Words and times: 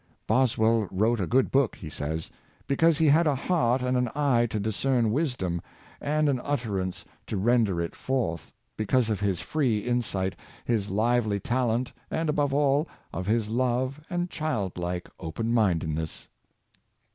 "Boswell 0.27 0.87
wrote 0.89 1.19
a 1.19 1.27
good 1.27 1.51
book," 1.51 1.75
he 1.75 1.87
says," 1.87 2.31
because 2.67 2.97
he 2.97 3.05
had 3.05 3.27
a 3.27 3.35
heart 3.35 3.83
and 3.83 3.95
an 3.95 4.09
eye 4.15 4.47
to 4.47 4.59
discern 4.59 5.11
wisdom, 5.11 5.61
and 6.01 6.27
an 6.27 6.41
ut 6.43 6.61
terance 6.61 7.05
to 7.27 7.37
render 7.37 7.79
it 7.79 7.95
forth, 7.95 8.51
because 8.75 9.11
of 9.11 9.19
his 9.19 9.41
free 9.41 9.77
insight, 9.77 10.35
his 10.65 10.89
lively 10.89 11.39
talent, 11.39 11.93
and, 12.09 12.29
above 12.29 12.51
all, 12.51 12.87
of 13.13 13.27
his 13.27 13.49
love 13.49 14.01
and 14.09 14.31
child 14.31 14.75
like 14.75 15.07
open 15.19 15.53
mindedness. 15.53 16.27